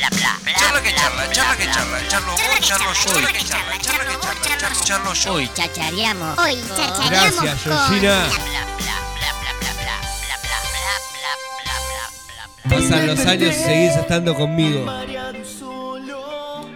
[0.00, 3.12] Charla que charla, charla que charla, charlo vos, charlo yo.
[3.12, 5.32] Charla que charla, charla que charla, charlo, charlo yo.
[5.34, 6.38] Hoy chachareamos.
[6.38, 7.62] Hoy chachareamos Gracias.
[7.62, 8.28] Georgina.
[12.70, 14.90] Pasan los años y seguís estando conmigo.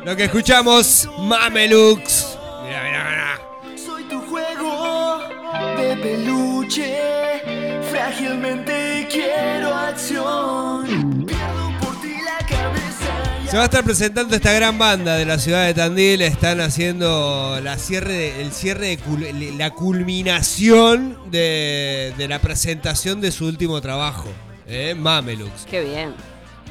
[0.05, 2.37] Lo que escuchamos, Mamelux.
[2.63, 3.79] Mira, mira, mira.
[3.79, 5.21] Soy tu juego
[5.79, 7.41] de peluche.
[7.91, 8.74] Frágilmente
[13.55, 16.23] Se va a estar presentando esta gran banda de la ciudad de Tandil.
[16.23, 23.21] Están haciendo la cierre de- el cierre de cul- la culminación de, de la presentación
[23.21, 24.25] de su último trabajo,
[24.67, 25.67] eh, Mamelux.
[25.71, 26.15] Qué bien.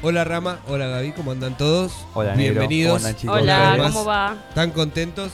[0.02, 1.90] Hola Rama, hola Gaby, ¿cómo andan todos?
[2.12, 2.34] Hola.
[2.34, 3.02] Bienvenidos.
[3.28, 3.76] Hola.
[3.78, 4.36] ¿cómo va?
[4.50, 5.32] ¿Están contentos?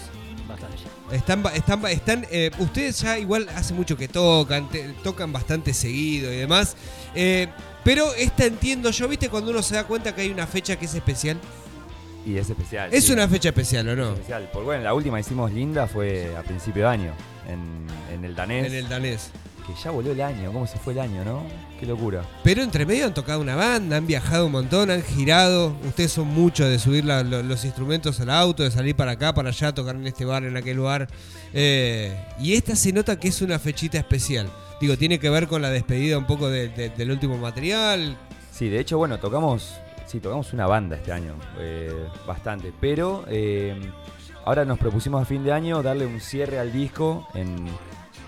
[1.11, 5.33] Están, ba- están, ba- están eh, ustedes ya igual hace mucho que tocan, te- tocan
[5.33, 6.77] bastante seguido y demás.
[7.17, 7.49] eh,
[7.85, 9.29] pero esta entiendo yo, ¿viste?
[9.29, 11.39] Cuando uno se da cuenta que hay una fecha que es especial.
[12.27, 12.93] Y es especial.
[12.93, 13.13] Es sí.
[13.13, 14.13] una fecha especial, ¿o Es no?
[14.13, 14.49] especial.
[14.53, 17.13] Por bueno, la última hicimos linda fue a principio de año.
[17.49, 18.67] En, en el danés.
[18.67, 19.31] En el danés.
[19.67, 20.53] Que ya voló el año.
[20.53, 21.45] ¿Cómo se fue el año, no?
[21.79, 22.23] Qué locura.
[22.45, 25.75] Pero entre medio han tocado una banda, han viajado un montón, han girado.
[25.87, 29.33] Ustedes son muchos de subir la- lo- los instrumentos al auto, de salir para acá,
[29.33, 31.09] para allá, tocar en este bar, en aquel lugar.
[31.55, 34.51] Eh, y esta se nota que es una fechita especial.
[34.81, 38.17] Digo, tiene que ver con la despedida un poco de- de- del último material.
[38.51, 39.75] Sí, de hecho, bueno, tocamos.
[40.07, 41.35] Sí, tocamos una banda este año.
[41.59, 41.93] eh,
[42.27, 42.73] bastante.
[42.81, 43.79] Pero eh,
[44.45, 47.67] ahora nos propusimos a fin de año darle un cierre al disco en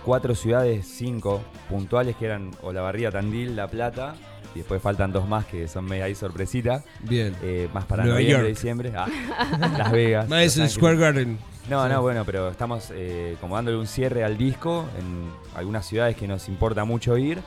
[0.05, 4.15] cuatro ciudades, cinco puntuales que eran Olavarría, Tandil, La Plata.
[4.55, 6.85] Y después faltan dos más que son media ahí sorpresita.
[7.01, 7.35] Bien.
[7.43, 8.55] eh, más para Nueva noviembre, York.
[8.57, 8.93] diciembre.
[8.95, 9.07] Ah,
[9.79, 10.29] Las Vegas.
[10.29, 10.69] Madison.
[10.69, 11.39] Square Garden.
[11.71, 11.93] No, Sí.
[11.93, 16.27] no, bueno, pero estamos eh, como dándole un cierre al disco en algunas ciudades que
[16.27, 17.41] nos importa mucho ir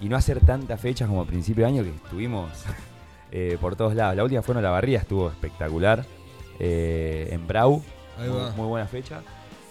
[0.00, 2.50] y no hacer tantas fechas como a principio de año que estuvimos
[3.32, 4.16] eh, por todos lados.
[4.16, 6.04] La última fue en Olavarría, estuvo espectacular.
[6.58, 7.82] eh, en Brau,
[8.18, 8.50] Ahí muy, va.
[8.52, 9.20] muy buena fecha.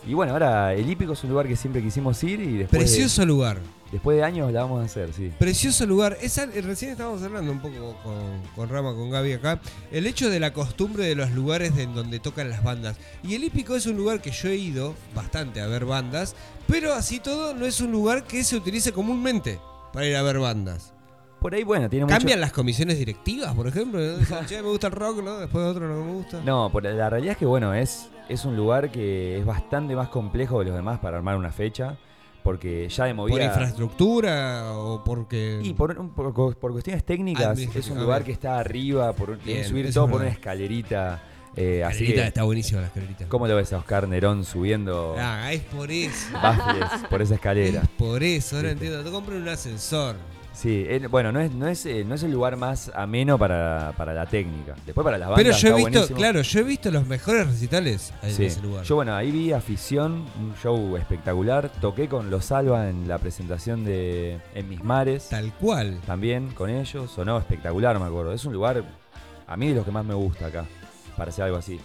[0.07, 2.77] Y bueno, ahora el Hípico es un lugar que siempre quisimos ir y después, de,
[2.77, 3.57] Precioso lugar.
[3.95, 5.31] Después de años la vamos a hacer, sí.
[5.38, 6.17] Precioso lugar.
[6.22, 8.13] Esa, recién estábamos hablando un poco con,
[8.56, 9.59] con Rama, con Gaby acá.
[9.91, 12.97] El hecho de la costumbre de los lugares de- en donde tocan las bandas.
[13.23, 16.35] Y el Hípico es un lugar que yo he ido bastante a ver bandas,
[16.67, 19.59] pero así todo no es un lugar que se utilice comúnmente
[19.91, 20.91] para ir a ver bandas.
[21.39, 22.17] Por ahí, bueno, tiene mucho...
[22.17, 24.00] ¿Cambian las comisiones directivas, por ejemplo?
[24.47, 25.38] "Che, me gusta el rock, ¿no?
[25.38, 26.41] Después otro no me gusta.
[26.44, 30.09] No, por, la realidad es que bueno, es, es un lugar que es bastante más
[30.09, 31.97] complejo de los demás para armar una fecha,
[32.45, 33.45] porque ya de ¿Por movida...
[33.45, 35.59] infraestructura o porque.?
[35.63, 39.63] Y por, por, por cuestiones técnicas, es un lugar que está arriba, por Bien, que
[39.67, 41.23] subir todo por una escalerita.
[41.56, 43.25] eh, así Escalerita, que, está buenísima la escalerita.
[43.29, 46.31] ¿cómo lo ves a Oscar Nerón subiendo Ah, es por eso.
[46.33, 47.81] baffles por esa escalera?
[47.81, 48.85] Es por eso, ahora Viste.
[48.85, 49.09] entiendo.
[49.09, 50.16] Te compro un ascensor.
[50.55, 53.93] Sí, eh, bueno, no es, no, es, eh, no es el lugar más ameno para,
[53.97, 54.73] para la técnica.
[54.85, 56.17] Después para las bandas Pero yo he está visto, buenísimo.
[56.17, 58.45] claro, yo he visto los mejores recitales en Sí.
[58.45, 58.83] ese lugar.
[58.85, 61.69] Yo, bueno, ahí vi Afición, un show espectacular.
[61.81, 65.27] Toqué con Los Alba en la presentación de En Mis Mares.
[65.29, 65.99] Tal cual.
[66.05, 67.11] También con ellos.
[67.11, 68.31] Sonó espectacular, me acuerdo.
[68.31, 68.81] Es un lugar,
[69.47, 70.65] a mí, de los que más me gusta acá,
[71.17, 71.79] para hacer algo así.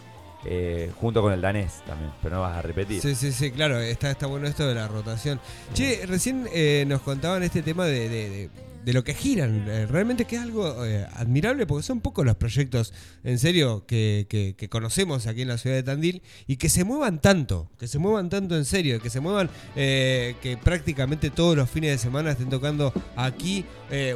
[0.47, 3.03] Eh, junto con el danés también, pero no vas a repetir.
[3.03, 5.39] Sí, sí, sí, claro, está, está bueno esto de la rotación.
[5.75, 8.51] Che, recién eh, nos contaban este tema de, de- de-
[8.83, 9.67] de lo que giran.
[9.69, 14.25] Eh, realmente que es algo eh, admirable porque son pocos los proyectos, en serio, que,
[14.31, 17.87] que- que conocemos aquí en la ciudad de Tandil y que se muevan tanto, que
[17.87, 21.99] se muevan tanto en serio, que se muevan, eh, que prácticamente todos los fines de
[21.99, 23.67] semana estén tocando aquí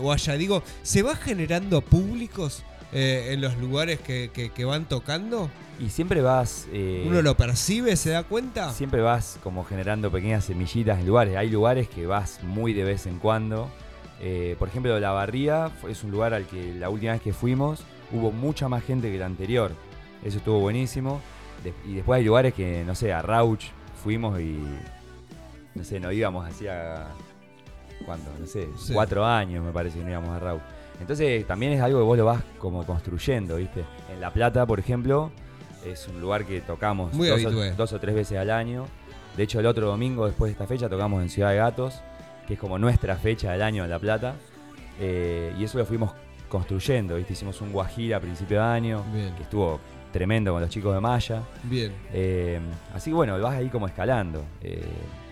[0.01, 0.33] o allá.
[0.39, 5.50] Digo, ¿se va generando públicos eh, en los lugares que, que- que van tocando?
[5.81, 6.69] Y siempre vas.
[6.72, 8.72] eh, ¿Uno lo percibe, se da cuenta?
[8.72, 11.37] Siempre vas como generando pequeñas semillitas en lugares.
[11.37, 13.69] Hay lugares que vas muy de vez en cuando.
[14.21, 17.82] Eh, por ejemplo, La Barría es un lugar al que la última vez que fuimos
[18.12, 19.72] hubo mucha más gente que el anterior.
[20.25, 21.21] Eso estuvo buenísimo.
[21.65, 23.65] De- y después hay lugares que, no sé, a Rauch
[24.03, 24.56] fuimos y.
[25.75, 27.09] No sé, no íbamos hacía.
[28.06, 28.31] ¿Cuánto?
[28.38, 28.93] No sé, Sí.
[28.93, 30.62] cuatro años me parece que no íbamos a Rauch.
[31.00, 33.85] Entonces también es algo que vos lo vas como construyendo, ¿viste?
[34.12, 35.31] En La Plata, por ejemplo,
[35.85, 38.87] es un lugar que tocamos Muy dos, o, dos o tres veces al año.
[39.37, 42.00] De hecho, el otro domingo después de esta fecha tocamos en Ciudad de Gatos,
[42.46, 44.37] que es como nuestra fecha del año en La Plata.
[45.00, 46.12] Eh, y eso lo fuimos
[46.49, 47.32] construyendo, ¿viste?
[47.32, 49.35] Hicimos un guajira a principio de año, Bien.
[49.35, 49.81] que estuvo
[50.12, 51.43] tremendo con los chicos de Maya.
[51.64, 51.93] Bien.
[52.12, 52.61] Eh,
[52.94, 54.44] así que bueno, vas ahí como escalando.
[54.61, 54.81] Eh,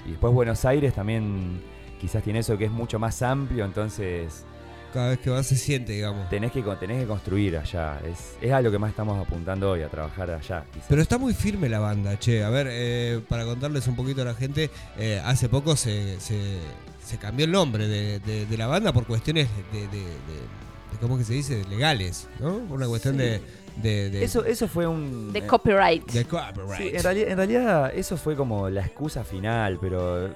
[0.05, 1.62] y después Buenos Aires también
[2.00, 4.44] quizás tiene eso que es mucho más amplio, entonces
[4.93, 6.29] Cada vez que vas se siente, digamos.
[6.29, 7.99] tenés que, tenés que construir allá.
[8.06, 10.65] Es, es a lo que más estamos apuntando hoy, a trabajar allá.
[10.73, 10.87] quizás.
[10.89, 12.44] Pero está muy firme la banda, che.
[12.44, 16.59] A ver, eh, para contarles un poquito a la gente, eh, hace poco se, se-
[17.05, 21.17] se cambió el nombre de, de- de la banda por cuestiones de, de- de- ¿cómo
[21.19, 21.65] que se dice?
[21.69, 22.59] Legales, ¿no?
[22.61, 23.41] Por una cuestión de,
[23.83, 25.33] de, de, Eso, eso fue un...
[25.33, 26.06] De eh, copyright.
[26.12, 26.77] de copyright.
[26.77, 30.29] Sí, en, realidad, en realidad eso fue como la excusa final, pero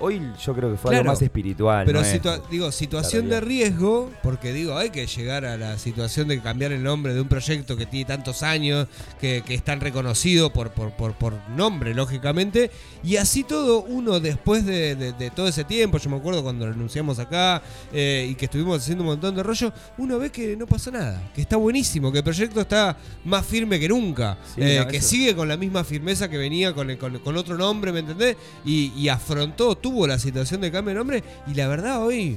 [0.00, 1.84] hoy yo creo que fue Claro, algo más espiritual.
[1.86, 5.78] Pero no es- situa- digo, situación de riesgo, porque digo, hay que llegar a la
[5.78, 8.86] situación de cambiar el nombre de un proyecto que tiene tantos años,
[9.20, 12.70] que, que es tan reconocido por, por, por, por nombre, lógicamente,
[13.02, 16.66] y así todo uno después de, de- de todo ese tiempo, yo me acuerdo cuando
[16.66, 17.62] lo anunciamos acá
[17.92, 21.30] eh, y que estuvimos haciendo un montón de rollo, uno ve que no pasó nada,
[21.34, 24.98] que está buenísimo, que el proyecto está más firme que nunca, Sí, eh, no, que
[24.98, 28.00] eso- sigue con la misma firmeza que venía con, el- con, con otro nombre, ¿me
[28.00, 28.36] entendés?
[28.64, 32.36] Y, y afrontó, tuvo la situación de cambio de nombre y la verdad hoy,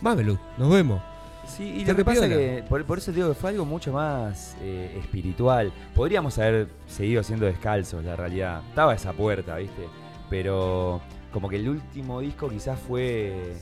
[0.00, 1.00] Mamelú, nos vemos.
[1.46, 2.56] Sí, y lo que pasa repiola.
[2.56, 5.72] que, por, por eso digo que fue algo mucho más eh, espiritual.
[5.94, 8.62] Podríamos haber seguido siendo descalzos, la realidad.
[8.68, 9.88] Estaba esa puerta, ¿viste?
[10.30, 11.00] Pero
[11.32, 13.54] como que el último disco quizás fue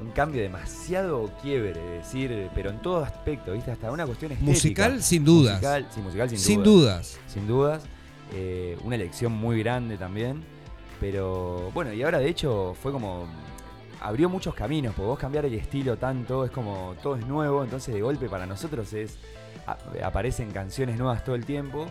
[0.00, 3.70] un cambio demasiado quiebre, es decir, pero en todo aspecto, ¿viste?
[3.70, 4.50] Hasta una cuestión estética.
[4.52, 5.54] Musical, sin dudas.
[5.54, 7.12] Musical, sí, musical sin, Sin dudas.
[7.14, 7.20] dudas.
[7.32, 7.82] Sin dudas.
[8.34, 10.42] Eh, una elección muy grande también.
[11.00, 13.26] Pero bueno, y ahora de hecho fue como.
[14.00, 17.92] Abrió muchos caminos, porque vos cambiar el estilo tanto, es como todo es nuevo, entonces
[17.92, 19.18] de golpe para nosotros es.
[20.02, 21.86] aparecen canciones nuevas todo el tiempo.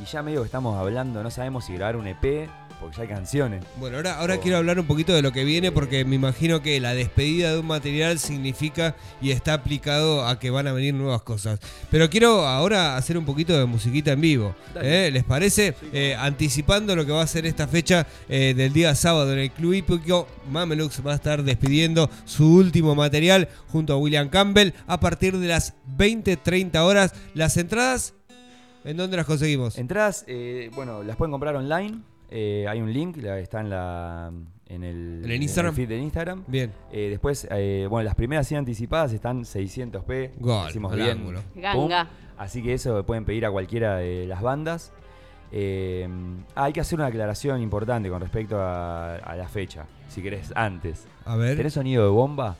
[0.00, 2.48] Y ya medio que estamos hablando, no sabemos si grabar un EP,
[2.80, 3.64] porque ya hay canciones.
[3.76, 4.40] Bueno, ahora, ahora Oh.
[4.40, 7.60] quiero hablar un poquito de lo que viene porque me imagino que la despedida de
[7.60, 11.60] un material significa y está aplicado a que van a venir nuevas cosas.
[11.92, 14.56] Pero quiero ahora hacer un poquito de musiquita en vivo.
[14.82, 15.10] ¿eh?
[15.12, 15.76] ¿Les parece?
[15.92, 19.52] Eh, anticipando lo que va a ser esta fecha eh, del día sábado en el
[19.52, 24.98] Club Hípico, Mamelux va a estar despidiendo su último material junto a William Campbell a
[24.98, 27.14] partir de las 20-30 horas.
[27.34, 28.14] Las entradas,
[28.84, 29.78] ¿en dónde las conseguimos?
[29.78, 31.98] Entradas, eh, bueno, las pueden comprar online.
[32.34, 34.32] eh, hay un link, la- está en la
[34.68, 35.74] en el, ¿En el Instagram?
[35.74, 36.44] feed de Instagram.
[36.46, 36.72] Bien.
[36.90, 40.30] Eh, después, eh, bueno, las primeras 100 anticipadas están 600p.
[40.38, 41.10] Gol, Hicimos bien.
[41.10, 41.42] ángulo.
[41.54, 42.08] Ganga.
[42.38, 44.90] Así que eso pueden pedir a cualquiera de las bandas.
[45.54, 46.08] Eh,
[46.54, 50.50] ah, hay que hacer una aclaración importante con respecto a, a la fecha, si querés,
[50.56, 51.04] antes.
[51.26, 51.58] A ver.
[51.58, 52.56] ¿Tenés sonido de bomba?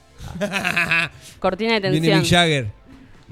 [1.41, 2.21] Cortina de Viene tensión.
[2.21, 2.71] Mick Jagger.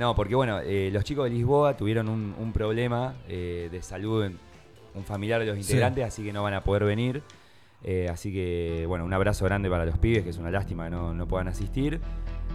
[0.00, 4.25] No, porque bueno, eh, los chicos de Lisboa tuvieron un, un problema eh, de salud,
[4.25, 4.38] en-
[4.94, 5.61] un familiar de los Sí.
[5.61, 7.23] integrantes, así que no van a poder venir.
[7.85, 10.91] Eh, así que, bueno, un abrazo grande para los pibes, que es una lástima que
[10.91, 12.00] no, no puedan asistir.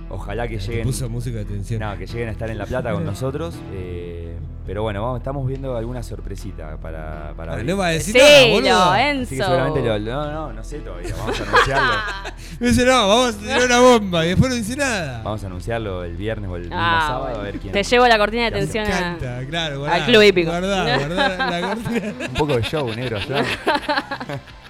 [0.10, 0.84] Ojalá que lleguen.
[0.86, 1.80] puso música de tensión.
[1.80, 3.56] No, que lleguen a estar en La Plata con nosotros.
[3.74, 8.16] eh, pero bueno, vamos, estamos viendo alguna sorpresita para, para Ah, no va a decir
[8.16, 8.70] Sí, nada, boludo.
[8.70, 9.36] lo, Así que Enzo.
[9.36, 11.14] seguramente lo, no, no, no sé todavía.
[11.16, 11.92] Vamos a anunciarlo.
[12.60, 15.22] Me dice, no, vamos a tirar una bomba y después no dice nada.
[15.24, 17.40] vamos a anunciarlo el viernes o el Ah, sábado bueno.
[17.40, 17.74] a ver quién.
[17.74, 19.18] Te llevo la cortina de Me tensión a...
[19.48, 20.50] Claro, guardá, Al club hípico.
[20.50, 22.14] Guardá, guardá la cortina.
[22.28, 23.20] Un poco de show, negro.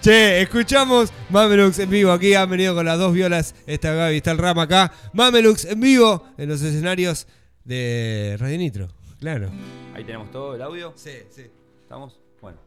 [0.00, 2.10] Che, escuchamos Mamelux en vivo.
[2.12, 3.54] Aquí han venido con las dos violas.
[3.66, 4.92] Está Gaby, está el Rama acá.
[5.12, 7.26] Mamelux en vivo en los escenarios
[7.64, 8.88] de Radio Nitro.
[9.18, 9.50] Claro.
[9.94, 10.92] Ahí tenemos todo el audio.
[10.96, 11.46] Sí, sí.
[11.82, 12.18] ¿Estamos?
[12.40, 12.58] Bueno.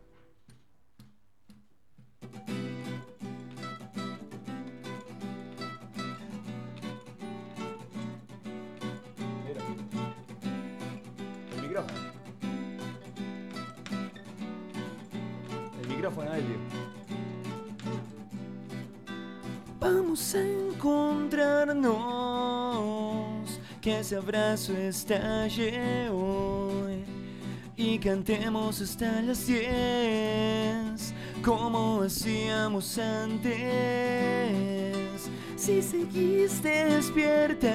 [11.56, 11.98] El micrófono.
[15.82, 16.87] El micrófono, Elio.
[20.36, 21.88] A encontrarnos,
[23.80, 27.06] que ese abrazo estalle hoy
[27.78, 33.56] y cantemos hasta las 10 como hacíamos antes.
[35.56, 37.74] Si seguís despierta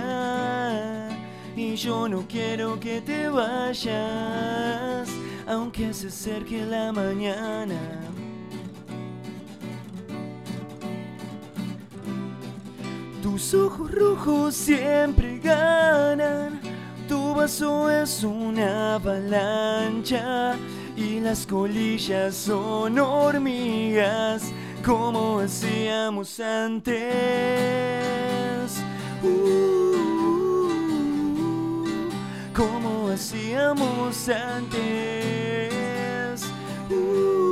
[1.57, 5.09] y yo no quiero que te vayas,
[5.47, 8.12] aunque se acerque la mañana.
[13.33, 16.61] Tus ojos rojos siempre ganan.
[17.09, 20.55] Tu vaso es una avalancha
[20.95, 24.53] y las colillas son hormigas
[24.85, 27.01] como hacíamos antes.
[29.23, 29.95] Uh,
[32.55, 35.73] como hacíamos antes.
[36.91, 37.52] Uh,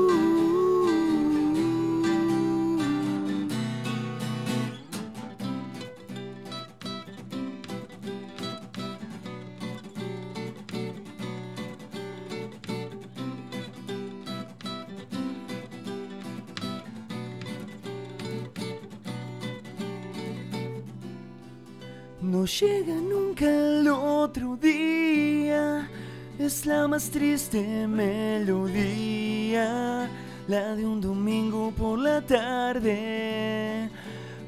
[26.41, 29.61] es la más triste melodía,
[30.49, 33.91] la de un domingo por la tarde,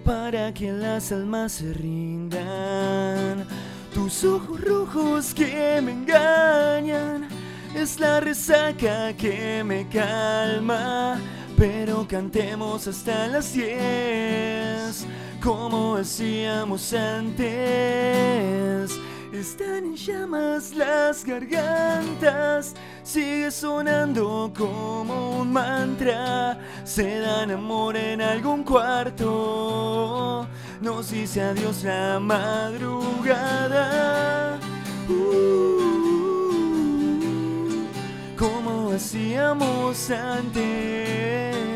[0.02, 3.46] para que las almas se rindan.
[3.92, 7.28] Tu tus ojos rojos que me engañan.
[7.74, 11.20] Es la resaca que me calma.
[11.58, 15.06] Pero cantemos hasta las 10,
[15.42, 18.22] como hacíamos antes.
[19.32, 26.58] Están en llamas las gargantas, sigue sonando como un mantra.
[26.84, 30.46] Se dan amor en algún cuarto,
[30.82, 33.40] nos dice adiós la madrugada.
[35.08, 35.80] Uh,
[38.36, 41.71] como hacíamos antes.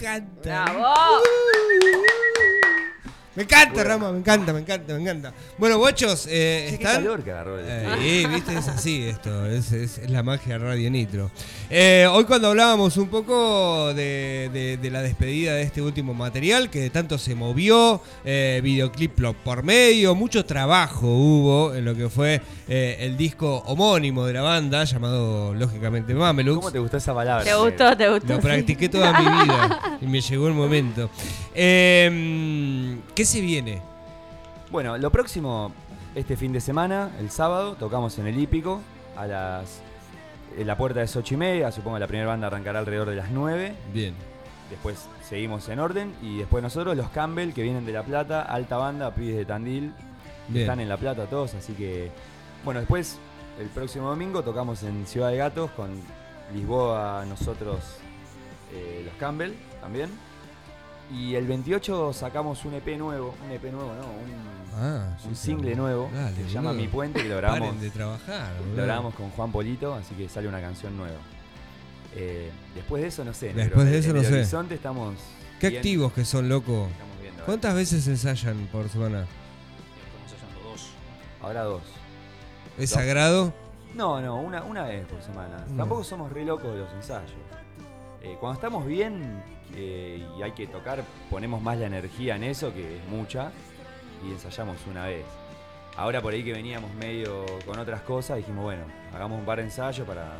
[0.00, 0.64] Encanta.
[0.72, 1.49] ¡Bravo!
[3.40, 5.32] Me encanta, Rama, me encanta, me encanta, me encanta.
[5.56, 6.96] Bueno, bochos, eh, qué están.
[6.96, 10.64] calor que agarró el Eh, viste, es así esto, es, es- es la magia de
[10.66, 11.30] Radio Nitro.
[11.70, 16.68] Eh, hoy cuando hablábamos un poco de, de- de la despedida de este último material,
[16.68, 22.42] que tanto se movió, eh, videoclip por medio, mucho trabajo hubo en lo que fue
[22.68, 26.58] eh, el disco homónimo de la banda, llamado lógicamente Mamelux.
[26.58, 27.42] ¿Cómo te gustó esa palabra?
[27.42, 27.96] ¿Te gustó?
[27.96, 28.26] ¿Te gustó?
[28.34, 28.42] Lo Sí.
[28.42, 31.08] practiqué toda mi vida y me llegó el momento.
[31.62, 33.80] Eh, ¿Qué se viene?
[34.72, 35.72] Bueno, lo próximo,
[36.16, 38.80] este fin de semana, el sábado, tocamos en el Hípico
[39.16, 39.80] a las.
[40.58, 43.14] En la puerta es 8 y media, supongo que la primera banda arrancará alrededor de
[43.14, 43.72] las 9.
[43.94, 44.14] Bien.
[44.68, 46.12] Después seguimos en orden.
[46.20, 49.92] Y después nosotros, los Campbell, que vienen de La Plata, alta banda, pibes de Tandil,
[50.48, 50.62] Bien.
[50.62, 52.10] están en La Plata todos, así que.
[52.64, 53.18] Bueno, después,
[53.60, 55.90] el próximo domingo, tocamos en Ciudad de Gatos con
[56.52, 57.78] Lisboa, nosotros,
[58.72, 60.10] eh, los Campbell también.
[61.12, 64.02] Y el 28 sacamos un EP nuevo, un EP nuevo, ¿no?
[64.06, 64.50] Un,
[64.82, 66.72] Ah, un sí, single pero- nuevo Dale, que se llama.
[66.72, 68.54] Mi Puente, que lo grabamos, Paren de trabajar.
[68.60, 68.76] boludo.
[68.76, 71.18] lo grabamos con Juan Polito, así que sale una canción nueva.
[72.14, 73.52] Eh, después de eso no sé.
[73.52, 74.34] Después de en eso el no sé.
[74.34, 75.14] horizonte estamos.
[75.58, 76.86] Qué bien, activos que son, loco.
[76.92, 79.22] estamos viendo, ¿Cuántas veces ensayan por semana?
[80.06, 80.86] Estamos ensayando dos.
[81.42, 81.82] Ahora dos.
[82.78, 83.00] ¿Es Dos.
[83.00, 83.52] sagrado?
[83.94, 85.64] No, no, una, una vez por semana.
[85.68, 85.76] Mm.
[85.76, 87.32] Tampoco somos re locos de los ensayos.
[88.22, 89.42] Eh, cuando estamos bien
[89.74, 93.50] eh, y hay que tocar, ponemos más la energía en eso, que es mucha,
[94.26, 95.24] y ensayamos una vez.
[95.96, 98.84] Ahora por ahí que veníamos medio con otras cosas, dijimos, bueno,
[99.14, 100.32] hagamos un par de ensayos para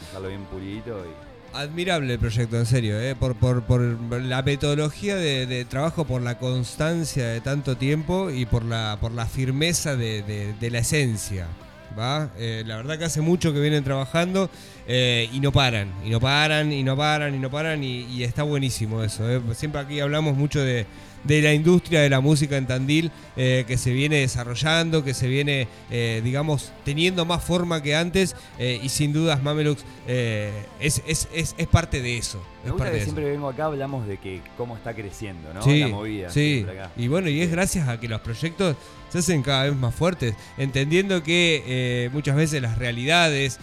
[0.00, 3.14] dejarlo bien pulidito y Admirable el proyecto, en serio, ¿eh?
[3.14, 8.64] por, por, por la metodología de, trabajo, por la constancia de tanto tiempo y por
[8.64, 11.46] la, por la firmeza de la esencia.
[11.98, 12.30] ¿Va?
[12.38, 14.50] Eh, la verdad que hace mucho que vienen trabajando
[14.86, 18.22] eh, y no paran, y no paran, y no paran, y no paran, y, y
[18.24, 19.30] está buenísimo eso.
[19.30, 19.40] ¿eh?
[19.54, 20.86] Siempre aquí hablamos mucho de,
[21.24, 25.26] de la industria de la música en Tandil, eh, que se viene desarrollando, que se
[25.26, 31.28] viene, eh, digamos, teniendo más forma que antes, eh, y sin dudas Mamelux es, es,
[31.34, 32.42] es, es parte de eso.
[32.64, 35.62] Me gusta que siempre que vengo acá hablamos de que cómo está creciendo, ¿no?
[35.62, 36.30] Sí, La movida.
[36.30, 36.64] sí.
[36.68, 36.90] acá.
[36.96, 38.76] Y bueno, y es gracias a que los proyectos
[39.10, 43.58] se hacen cada vez más fuertes, entendiendo que muchas veces las realidades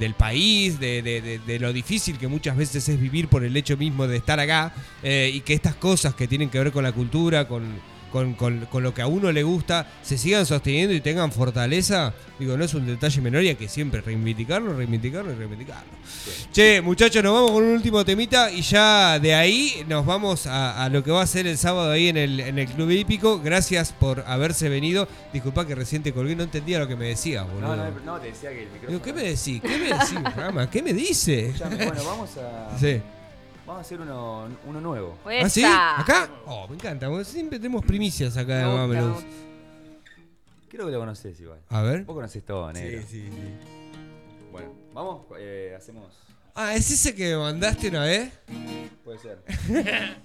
[0.00, 3.76] del país, de, de- de- lo difícil que muchas veces es vivir por el hecho
[3.76, 6.90] mismo de estar acá, eh, y que estas cosas que tienen que ver con la
[6.92, 7.62] cultura, con,
[8.10, 12.12] con- con- con lo que a uno le gusta, se sigan sosteniendo y tengan fortaleza,
[12.38, 15.90] digo, no es un detalle menor y hay que siempre reivindicarlo, reivindicarlo y reivindicarlo.
[16.52, 20.84] Che, muchachos, nos vamos con un último temita y ya de ahí nos vamos a,
[20.84, 23.40] a lo que va a ser el sábado ahí en el, en el Club Hípico.
[23.40, 25.08] Gracias por haberse venido.
[25.32, 27.76] Disculpa que recién te colgué, no entendía lo que me decías, boludo.
[27.76, 28.90] No, no, no, te decía que el micrófono.
[28.90, 29.60] Digo, ¿qué me decís?
[29.62, 30.68] ¿Qué me decís, Rama?
[30.70, 31.52] ¿Qué me dice?
[31.58, 32.78] Bueno, vamos a.
[32.78, 33.00] Sí.
[33.70, 35.16] Vamos a hacer uno, uno nuevo.
[35.24, 35.62] ¿Ah, sí?
[35.64, 36.28] ¿Acá?
[36.44, 37.08] Oh, me encanta.
[37.08, 38.64] porque Siempre tenemos primicias acá de.
[38.64, 39.24] Doubt.
[40.68, 41.60] Creo que lo conoces igual.
[41.68, 42.02] A ver.
[42.02, 43.00] Vos conocés todo, negro.
[43.08, 43.54] sí, sí.
[44.50, 46.12] Bueno, vamos, eh, hacemos.
[46.52, 48.32] Ah, ¿es ese que me mandaste una vez?
[49.04, 49.40] Puede ser.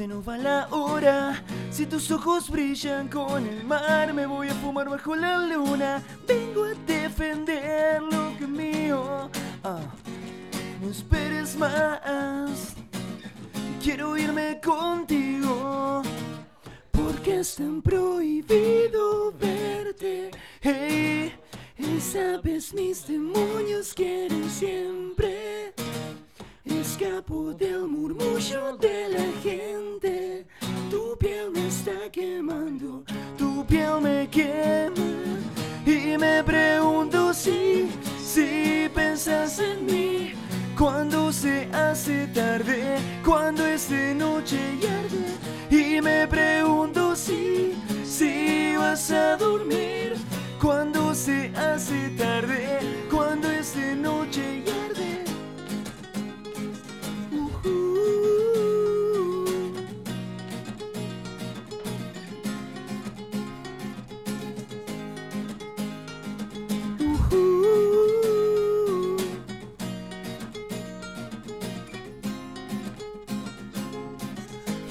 [0.00, 1.44] se nos va la hora.
[1.70, 6.02] Si tus ojos brillan con el mar, me voy a fumar bajo la luna.
[6.26, 9.28] Vengo a defender lo que mío.
[9.62, 9.82] Ah,
[10.80, 12.74] no esperes más.
[13.82, 16.00] Quiero irme contigo.
[16.90, 20.30] Porque es tan prohibido verte.
[20.62, 21.34] Hey,
[22.00, 25.69] sabes, mis demonios quieren siempre
[27.00, 30.46] Escapo del murmullo de la gente.
[30.90, 33.04] Tu piel me está quemando,
[33.38, 34.92] tu piel me quema.
[35.86, 37.88] Y me pregunto si,
[38.22, 40.32] si pensas en mí.
[40.76, 44.58] Cuando se hace tarde, cuando es de noche
[45.70, 45.74] y.
[45.74, 47.72] Y me pregunto si,
[48.04, 50.16] si vas a dormir.
[50.60, 52.89] Cuando se hace tarde,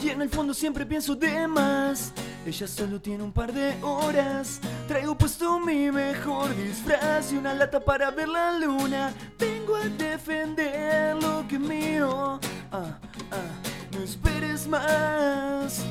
[0.09, 2.11] Y en el fondo siempre pienso de más.
[2.43, 4.59] Ella solo tiene un par de horas.
[4.87, 9.13] Traigo puesto mi mejor disfraz y una lata para ver la luna.
[9.37, 12.39] Vengo a defender lo que es mío.
[12.71, 12.97] Ah,
[13.29, 13.51] ah,
[13.91, 15.85] no esperes más.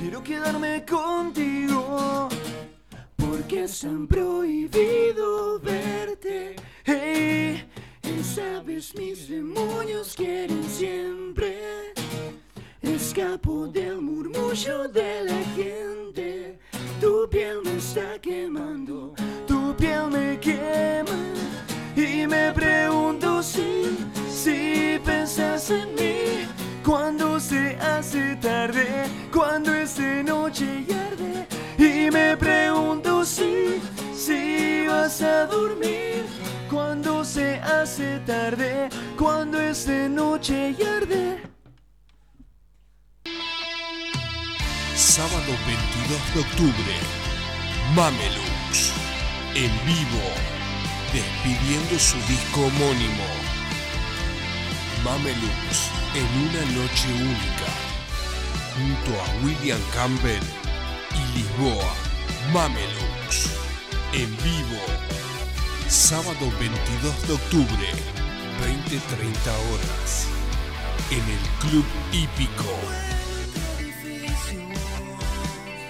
[0.00, 2.28] Quiero quedarme contigo.
[3.14, 6.56] Porque es tan prohibido verte.
[6.84, 7.70] Hey,
[8.02, 11.51] y sabes, mis demonios quieren siempre.
[13.14, 16.58] Escapo del murmullo de la gente.
[16.98, 19.12] Tu piel me está quemando,
[19.46, 21.18] tu piel me quema.
[21.94, 23.98] Y me pregunto si,
[24.30, 26.48] si pensas en mí.
[26.82, 28.86] Cuando se hace tarde,
[29.30, 31.46] cuando es noche y arde.
[31.76, 33.78] Y me pregunto si,
[34.14, 36.24] si vas a dormir.
[36.70, 38.88] Cuando se hace tarde,
[39.18, 41.51] cuando es noche y arde.
[45.02, 46.94] Sábado 22 de octubre,
[47.92, 48.92] Mamelux,
[49.52, 50.22] en vivo,
[51.12, 53.26] despidiendo su disco homónimo.
[55.04, 57.68] Mamelux, en una noche única,
[58.76, 60.40] junto a William Campbell
[61.10, 61.94] y Lisboa.
[62.52, 63.50] Mamelux,
[64.12, 64.80] en vivo,
[65.88, 67.88] sábado 22 de octubre,
[68.62, 70.28] 20-30 horas,
[71.10, 73.11] en el Club Hípico.